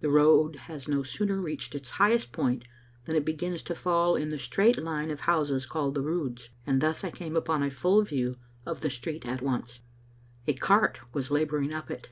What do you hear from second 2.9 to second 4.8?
than it begins to fall in the straight